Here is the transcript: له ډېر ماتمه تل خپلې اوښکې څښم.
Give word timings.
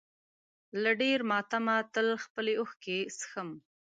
له 0.81 0.91
ډېر 1.01 1.19
ماتمه 1.29 1.75
تل 1.93 2.07
خپلې 2.23 2.53
اوښکې 2.61 2.97
څښم. 3.17 3.49